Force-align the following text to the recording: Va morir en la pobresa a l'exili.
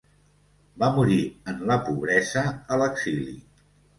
Va 0.83 0.87
morir 0.95 1.17
en 1.51 1.61
la 1.71 1.77
pobresa 1.89 2.43
a 2.77 2.79
l'exili. 2.83 3.37